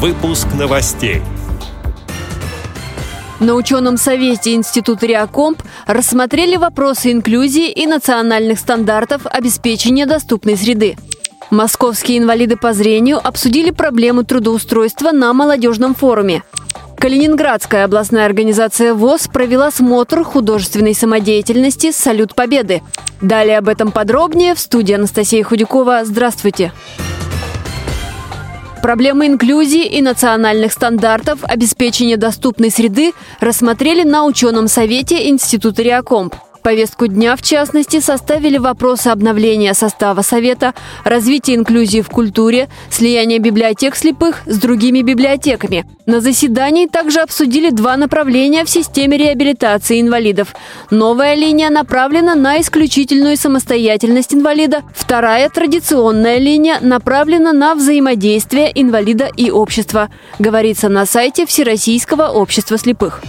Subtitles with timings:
[0.00, 1.22] Выпуск новостей.
[3.40, 10.96] На ученом совете Института Реакомп рассмотрели вопросы инклюзии и национальных стандартов обеспечения доступной среды.
[11.50, 16.44] Московские инвалиды по зрению обсудили проблему трудоустройства на молодежном форуме.
[16.96, 22.82] Калининградская областная организация ВОЗ провела смотр художественной самодеятельности «Салют Победы».
[23.20, 26.04] Далее об этом подробнее в студии Анастасия Худякова.
[26.04, 26.72] Здравствуйте!
[28.82, 36.34] Проблемы инклюзии и национальных стандартов обеспечения доступной среды рассмотрели на ученом совете Института Реакомп.
[36.62, 43.96] Повестку дня, в частности, составили вопросы обновления состава Совета, развития инклюзии в культуре, слияния библиотек
[43.96, 45.84] слепых с другими библиотеками.
[46.06, 50.54] На заседании также обсудили два направления в системе реабилитации инвалидов.
[50.90, 59.50] Новая линия направлена на исключительную самостоятельность инвалида, вторая традиционная линия направлена на взаимодействие инвалида и
[59.50, 63.22] общества, говорится на сайте Всероссийского общества слепых.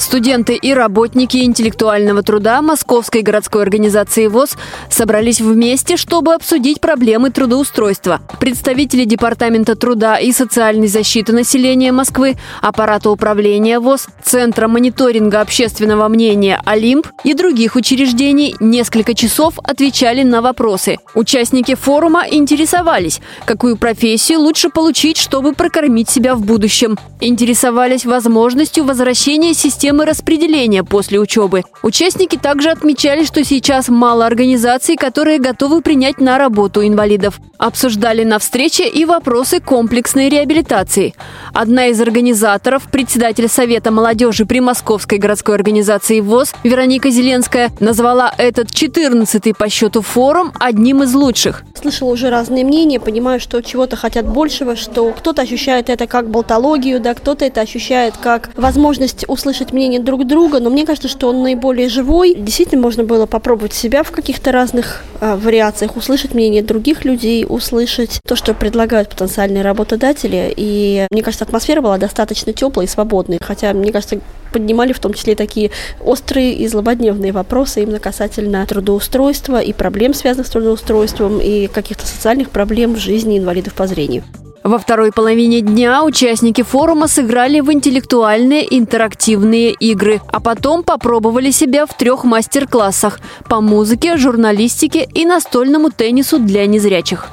[0.00, 4.56] Студенты и работники интеллектуального труда Московской городской организации ВОЗ
[4.88, 8.22] собрались вместе, чтобы обсудить проблемы трудоустройства.
[8.40, 16.62] Представители Департамента труда и социальной защиты населения Москвы, аппарата управления ВОЗ, Центра мониторинга общественного мнения
[16.64, 20.96] «Олимп» и других учреждений несколько часов отвечали на вопросы.
[21.14, 26.96] Участники форума интересовались, какую профессию лучше получить, чтобы прокормить себя в будущем.
[27.20, 31.64] Интересовались возможностью возвращения системы системы распределения после учебы.
[31.82, 37.40] Участники также отмечали, что сейчас мало организаций, которые готовы принять на работу инвалидов.
[37.58, 41.14] Обсуждали на встрече и вопросы комплексной реабилитации.
[41.52, 48.68] Одна из организаторов, председатель Совета молодежи при Московской городской организации ВОЗ Вероника Зеленская, назвала этот
[48.68, 51.64] 14-й по счету форум одним из лучших.
[51.74, 57.00] Слышала уже разные мнения, понимаю, что чего-то хотят большего, что кто-то ощущает это как болтологию,
[57.00, 61.42] да, кто-то это ощущает как возможность услышать мнение друг друга, но мне кажется, что он
[61.42, 62.34] наиболее живой.
[62.34, 68.20] Действительно, можно было попробовать себя в каких-то разных а, вариациях, услышать мнение других людей, услышать
[68.26, 70.52] то, что предлагают потенциальные работодатели.
[70.56, 73.38] И мне кажется, атмосфера была достаточно теплой и свободной.
[73.40, 74.20] Хотя, мне кажется,
[74.52, 75.70] поднимали в том числе такие
[76.04, 82.50] острые и злободневные вопросы именно касательно трудоустройства и проблем, связанных с трудоустройством, и каких-то социальных
[82.50, 84.24] проблем в жизни инвалидов по зрению.
[84.70, 91.86] Во второй половине дня участники форума сыграли в интеллектуальные интерактивные игры, а потом попробовали себя
[91.86, 97.26] в трех мастер-классах по музыке, журналистике и настольному теннису для незрячих.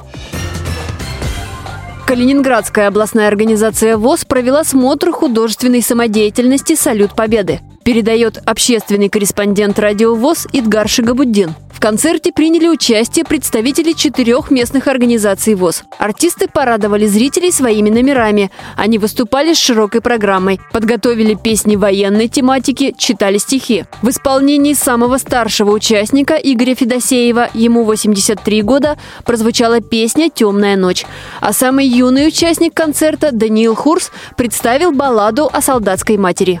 [2.08, 7.60] Калининградская областная организация ВОЗ провела смотр художественной самодеятельности «Салют Победы».
[7.88, 11.54] Передает общественный корреспондент радио ВОЗ Идгар Шигабуддин.
[11.72, 15.84] В концерте приняли участие представители четырех местных организаций ВОЗ.
[15.96, 18.50] Артисты порадовали зрителей своими номерами.
[18.76, 23.86] Они выступали с широкой программой, подготовили песни военной тематики, читали стихи.
[24.02, 31.06] В исполнении самого старшего участника Игоря Федосеева, ему 83 года, прозвучала песня «Темная ночь».
[31.40, 36.60] А самый юный участник концерта Даниил Хурс представил балладу о солдатской матери.